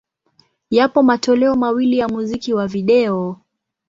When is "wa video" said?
2.53-3.37